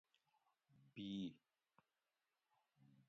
[0.95, 1.05] پی